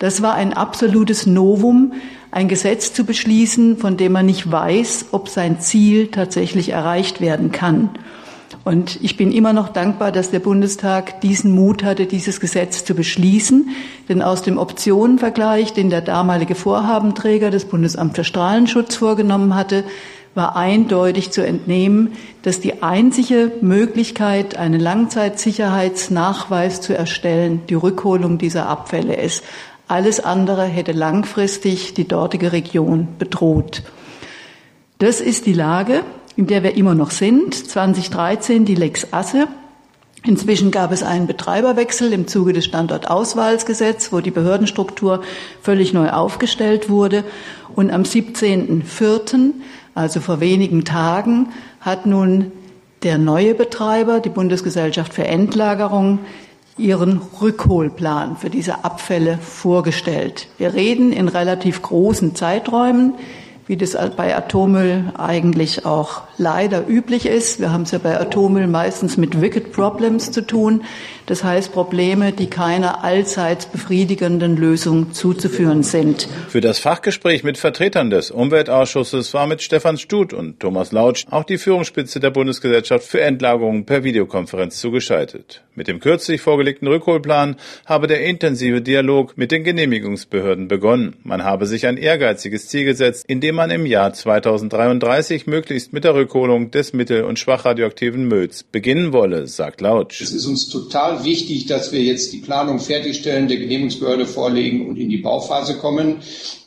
[0.00, 1.92] Das war ein absolutes Novum,
[2.30, 7.52] ein Gesetz zu beschließen, von dem man nicht weiß, ob sein Ziel tatsächlich erreicht werden
[7.52, 7.90] kann.
[8.64, 12.94] Und ich bin immer noch dankbar, dass der Bundestag diesen Mut hatte, dieses Gesetz zu
[12.94, 13.68] beschließen.
[14.08, 19.84] Denn aus dem Optionenvergleich, den der damalige Vorhabenträger des Bundesamt für Strahlenschutz vorgenommen hatte,
[20.34, 28.66] war eindeutig zu entnehmen, dass die einzige Möglichkeit, einen Langzeitsicherheitsnachweis zu erstellen, die Rückholung dieser
[28.66, 29.44] Abfälle ist.
[29.90, 33.82] Alles andere hätte langfristig die dortige Region bedroht.
[34.98, 36.04] Das ist die Lage,
[36.36, 37.54] in der wir immer noch sind.
[37.54, 39.48] 2013 die Lex Asse.
[40.22, 45.22] Inzwischen gab es einen Betreiberwechsel im Zuge des Standortauswahlsgesetzes, wo die Behördenstruktur
[45.60, 47.24] völlig neu aufgestellt wurde.
[47.74, 49.54] Und am 17.04.,
[49.96, 51.48] also vor wenigen Tagen,
[51.80, 52.52] hat nun
[53.02, 56.20] der neue Betreiber, die Bundesgesellschaft für Endlagerung,
[56.80, 60.48] ihren Rückholplan für diese Abfälle vorgestellt.
[60.58, 63.14] Wir reden in relativ großen Zeiträumen,
[63.66, 67.60] wie das bei Atommüll eigentlich auch leider üblich ist.
[67.60, 70.82] Wir haben es ja bei Atommüll meistens mit Wicked Problems zu tun.
[71.26, 76.26] Das heißt Probleme, die keiner allseits befriedigenden Lösung zuzuführen sind.
[76.48, 81.44] Für das Fachgespräch mit Vertretern des Umweltausschusses war mit Stefan Stut und Thomas Lautsch auch
[81.44, 85.62] die Führungsspitze der Bundesgesellschaft für Endlagerung per Videokonferenz zugeschaltet.
[85.76, 91.14] Mit dem kürzlich vorgelegten Rückholplan habe der intensive Dialog mit den Genehmigungsbehörden begonnen.
[91.22, 96.14] Man habe sich ein ehrgeiziges Ziel gesetzt, indem man im Jahr 2033 möglichst mit der
[96.30, 100.20] Rückholung des mittel- und schwachradioaktiven Mülls beginnen wolle, sagt Lautsch.
[100.20, 104.96] Es ist uns total wichtig, dass wir jetzt die Planung fertigstellen, der Genehmigungsbehörde vorlegen und
[104.96, 106.16] in die Bauphase kommen.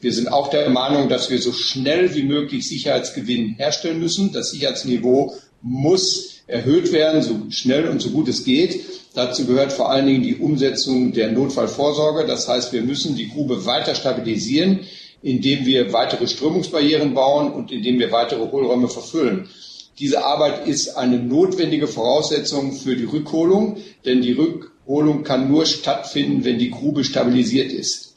[0.02, 4.34] Wir sind auch der Meinung, dass wir so schnell wie möglich Sicherheitsgewinn herstellen müssen.
[4.34, 8.82] Das Sicherheitsniveau muss erhöht werden, so schnell und so gut es geht.
[9.14, 12.26] Dazu gehört vor allen Dingen die Umsetzung der Notfallvorsorge.
[12.28, 14.82] Das heißt, wir müssen die Grube weiter stabilisieren,
[15.24, 19.50] indem wir weitere Strömungsbarrieren bauen und indem wir weitere Hohlräume verfüllen.
[19.98, 26.44] Diese Arbeit ist eine notwendige Voraussetzung für die Rückholung, denn die Rückholung kann nur stattfinden,
[26.44, 28.14] wenn die Grube stabilisiert ist.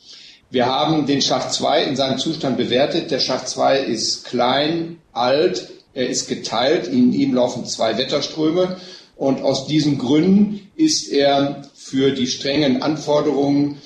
[0.51, 3.11] Wir haben den Schacht 2 in seinem Zustand bewertet.
[3.11, 8.77] Der Schacht 2 ist klein, alt, er ist geteilt, in ihm laufen zwei Wetterströme
[9.17, 13.79] und aus diesen Gründen ist er für die strengen Anforderungen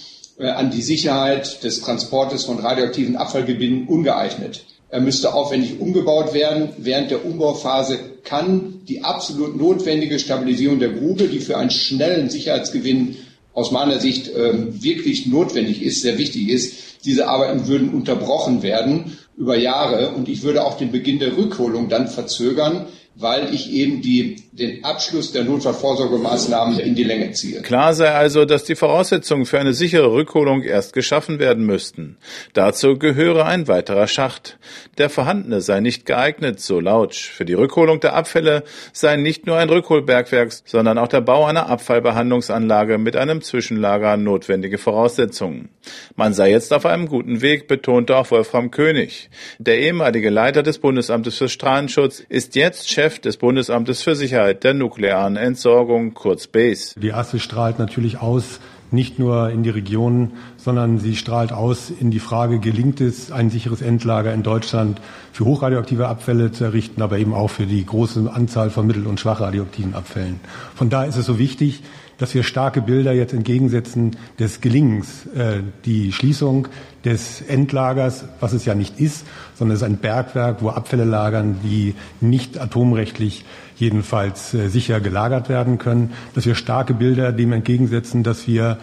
[0.48, 4.64] an die Sicherheit des Transportes von radioaktiven Abfallgebinden ungeeignet.
[4.88, 6.70] Er müsste aufwendig umgebaut werden.
[6.78, 13.16] Während der Umbauphase kann die absolut notwendige Stabilisierung der Grube, die für einen schnellen Sicherheitsgewinn
[13.52, 16.74] aus meiner Sicht äh, wirklich notwendig ist, sehr wichtig ist,
[17.04, 21.88] diese Arbeiten würden unterbrochen werden über Jahre und ich würde auch den Beginn der Rückholung
[21.88, 22.86] dann verzögern,
[23.16, 27.60] weil ich eben die, den Abschluss der Notfallvorsorgemaßnahmen in die Länge ziehe.
[27.62, 32.16] Klar sei also, dass die Voraussetzungen für eine sichere Rückholung erst geschaffen werden müssten.
[32.52, 34.58] Dazu gehöre ein weiterer Schacht.
[34.98, 37.28] Der vorhandene sei nicht geeignet, so Lautsch.
[37.30, 41.68] Für die Rückholung der Abfälle sei nicht nur ein Rückholbergwerk, sondern auch der Bau einer
[41.68, 45.68] Abfallbehandlungsanlage mit einem Zwischenlager notwendige Voraussetzungen.
[46.16, 49.30] Man sei jetzt auf einem guten Weg, betonte auch Wolfram König.
[49.58, 54.74] Der ehemalige Leiter des Bundesamtes für Strahlenschutz ist jetzt Chef des Bundesamtes für Sicherheit der
[54.74, 57.00] nuklearen Entsorgung, kurz BASE.
[57.00, 62.10] Die Asse strahlt natürlich aus, nicht nur in die Region, sondern sie strahlt aus in
[62.10, 65.00] die Frage, gelingt es, ein sicheres Endlager in Deutschland
[65.32, 69.20] für hochradioaktive Abfälle zu errichten, aber eben auch für die große Anzahl von mittel- und
[69.20, 70.40] schwachradioaktiven Abfällen.
[70.74, 71.82] Von daher ist es so wichtig,
[72.20, 75.24] dass wir starke Bilder jetzt entgegensetzen des Gelingens.
[75.34, 76.68] Äh, die Schließung
[77.02, 81.60] des Endlagers, was es ja nicht ist, sondern es ist ein Bergwerk, wo Abfälle lagern,
[81.64, 88.22] die nicht atomrechtlich jedenfalls äh, sicher gelagert werden können, dass wir starke Bilder dem entgegensetzen,
[88.22, 88.76] dass wir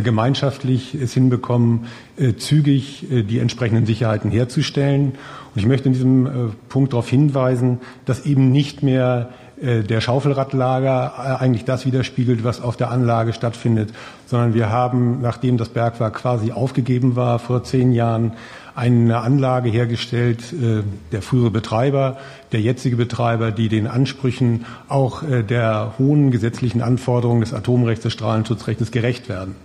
[0.00, 1.86] gemeinschaftlich es hinbekommen,
[2.16, 5.12] äh, zügig äh, die entsprechenden Sicherheiten herzustellen.
[5.54, 6.30] Und ich möchte in diesem äh,
[6.68, 9.43] Punkt darauf hinweisen, dass eben nicht mehr äh,
[9.82, 13.92] der Schaufelradlager äh, eigentlich das widerspiegelt, was auf der Anlage stattfindet,
[14.26, 18.32] sondern wir haben, nachdem das Bergwerk quasi aufgegeben war vor zehn Jahren,
[18.74, 22.16] eine Anlage hergestellt, äh, der frühere Betreiber,
[22.52, 28.90] der jetzige Betreiber, die den Ansprüchen auch der hohen gesetzlichen Anforderungen des Atomrechts, des Strahlenschutzrechts
[28.90, 29.56] gerecht werden.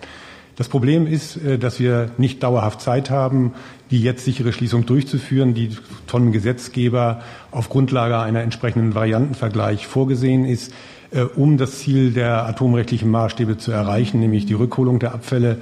[0.60, 3.54] Das Problem ist, dass wir nicht dauerhaft Zeit haben,
[3.92, 5.70] die jetzt sichere Schließung durchzuführen, die
[6.06, 10.74] von Gesetzgeber auf Grundlage einer entsprechenden Variantenvergleich vorgesehen ist,
[11.12, 15.60] äh, um das Ziel der atomrechtlichen Maßstäbe zu erreichen, nämlich die Rückholung der Abfälle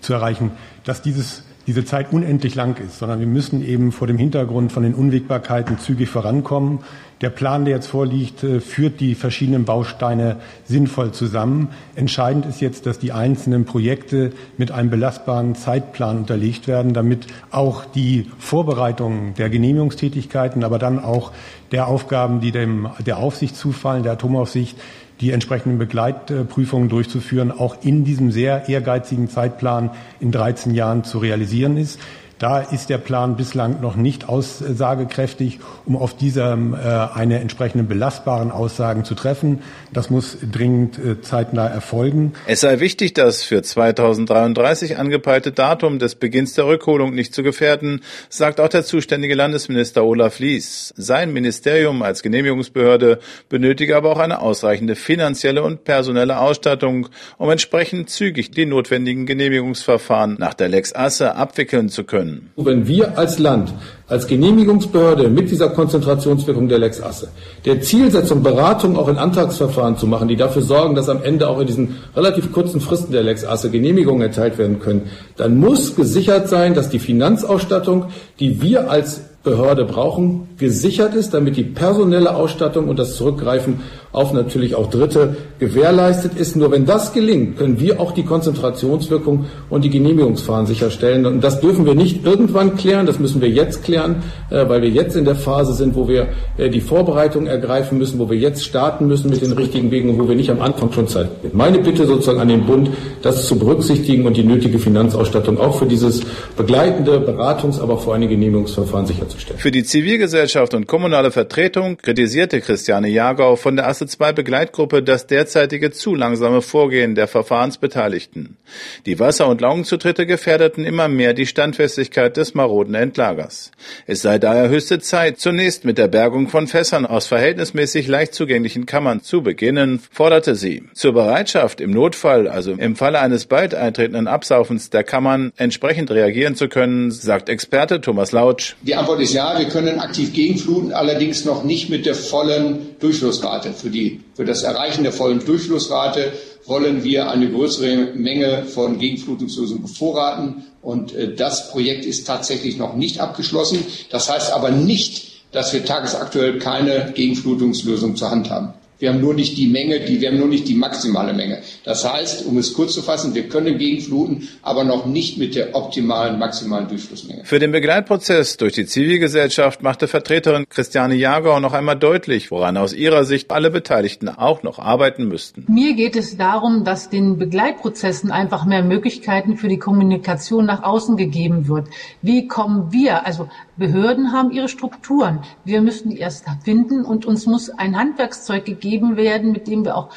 [0.00, 0.50] zu erreichen,
[0.82, 4.82] dass dieses diese Zeit unendlich lang ist, sondern wir müssen eben vor dem Hintergrund von
[4.82, 6.80] den Unwägbarkeiten zügig vorankommen.
[7.20, 11.68] Der Plan, der jetzt vorliegt, äh, führt die verschiedenen Bausteine sinnvoll zusammen.
[11.94, 17.84] Entscheidend ist jetzt, dass die einzelnen Projekte mit einem belastbaren Zeitplan unterlegt werden, damit auch
[17.84, 21.32] die Vorbereitung der Genehmigungstätigkeiten, aber dann auch
[21.72, 24.78] der Aufgaben, die dem, der Aufsicht zufallen, der Atomaufsicht,
[25.20, 31.76] die entsprechenden Begleitprüfungen durchzuführen, auch in diesem sehr ehrgeizigen Zeitplan in 13 Jahren zu realisieren
[31.76, 32.00] ist.
[32.40, 38.50] Da ist der Plan bislang noch nicht aussagekräftig, um auf diesem äh, eine entsprechende belastbaren
[38.50, 39.58] Aussagen zu treffen.
[39.92, 42.32] Das muss dringend äh, zeitnah erfolgen.
[42.46, 48.00] Es sei wichtig, das für 2033 angepeilte Datum des Beginns der Rückholung nicht zu gefährden,
[48.30, 50.94] sagt auch der zuständige Landesminister Olaf Lies.
[50.96, 53.18] Sein Ministerium als Genehmigungsbehörde
[53.50, 60.36] benötige aber auch eine ausreichende finanzielle und personelle Ausstattung, um entsprechend zügig die notwendigen Genehmigungsverfahren
[60.38, 62.50] nach der Lex Asse abwickeln zu können können.
[62.56, 63.72] Wenn wir als Land,
[64.08, 67.28] als Genehmigungsbehörde mit dieser Konzentrationswirkung der Lex Asse,
[67.64, 71.60] der Zielsetzung, Beratung auch in Antragsverfahren zu machen, die dafür sorgen, dass am Ende auch
[71.60, 76.48] in diesen relativ kurzen Fristen der Lex Asse Genehmigungen erteilt werden können, dann muss gesichert
[76.48, 78.06] sein, dass die Finanzausstattung,
[78.38, 83.80] die wir als Behörde brauchen, gesichert ist, damit die personelle Ausstattung und das Zurückgreifen
[84.12, 86.56] auf natürlich auch Dritte gewährleistet ist.
[86.56, 91.24] Nur wenn das gelingt, können wir auch die Konzentrationswirkung und die Genehmigungsfahren sicherstellen.
[91.24, 94.16] Und das dürfen wir nicht irgendwann klären, das müssen wir jetzt klären,
[94.50, 96.28] äh, weil wir jetzt in der Phase sind, wo wir
[96.58, 100.18] äh, die Vorbereitung ergreifen müssen, wo wir jetzt starten müssen mit den richtigen Wegen und
[100.18, 101.50] wo wir nicht am Anfang schon Zeit haben.
[101.54, 102.90] Meine Bitte sozusagen an den Bund,
[103.22, 106.20] das zu berücksichtigen und die nötige Finanzausstattung auch für dieses
[106.58, 109.29] begleitende Beratungs-, aber vor allem Genehmigungsverfahren sicherzustellen.
[109.56, 115.26] Für die Zivilgesellschaft und kommunale Vertretung kritisierte Christiane Jagau von der Klasse 2 Begleitgruppe das
[115.26, 118.56] derzeitige zu langsame Vorgehen der Verfahrensbeteiligten.
[119.04, 123.72] Die Wasser- und Laugenzutritte gefährdeten immer mehr die Standfestigkeit des maroden Endlagers.
[124.06, 128.86] Es sei daher höchste Zeit, zunächst mit der Bergung von Fässern aus verhältnismäßig leicht zugänglichen
[128.86, 130.84] Kammern zu beginnen, forderte sie.
[130.94, 136.54] Zur Bereitschaft, im Notfall, also im Falle eines bald eintretenden Absaufens der Kammern, entsprechend reagieren
[136.54, 138.76] zu können, sagt Experte Thomas Lautsch.
[138.82, 143.72] Die Antwort ist ja, wir können aktiv gegenfluten, allerdings noch nicht mit der vollen Durchflussrate.
[143.72, 146.32] Für für, die, für das Erreichen der vollen Durchflussrate
[146.66, 150.64] wollen wir eine größere Menge von Gegenflutungslösungen bevorraten.
[150.80, 153.84] Und äh, das Projekt ist tatsächlich noch nicht abgeschlossen.
[154.10, 158.74] Das heißt aber nicht, dass wir tagesaktuell keine Gegenflutungslösung zur Hand haben.
[159.00, 161.62] Wir haben nur nicht die Menge, die, wir haben nur nicht die maximale Menge.
[161.84, 165.74] Das heißt, um es kurz zu fassen, wir können gegenfluten, aber noch nicht mit der
[165.74, 167.44] optimalen, maximalen Durchflussmenge.
[167.44, 172.92] Für den Begleitprozess durch die Zivilgesellschaft machte Vertreterin Christiane Jager noch einmal deutlich, woran aus
[172.92, 175.64] ihrer Sicht alle Beteiligten auch noch arbeiten müssten.
[175.66, 181.16] Mir geht es darum, dass den Begleitprozessen einfach mehr Möglichkeiten für die Kommunikation nach außen
[181.16, 181.88] gegeben wird.
[182.20, 183.48] Wie kommen wir, also
[183.78, 185.40] Behörden haben ihre Strukturen.
[185.64, 189.96] Wir müssen die erst finden und uns muss ein Handwerkszeug gegeben werden, mit dem wir
[189.96, 190.10] auch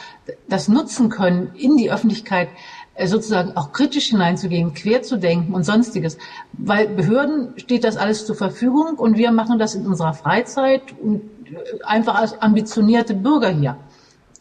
[0.48, 2.50] das nutzen können, in die Öffentlichkeit
[2.96, 6.18] äh, sozusagen auch kritisch hineinzugehen, quer zu denken und sonstiges.
[6.54, 11.22] Weil Behörden steht das alles zur Verfügung und wir machen das in unserer Freizeit und
[11.46, 13.78] äh, einfach als ambitionierte Bürger hier.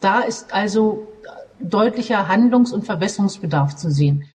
[0.01, 1.07] Da ist also
[1.59, 4.32] deutlicher Handlungs- und Verbesserungsbedarf zu sehen.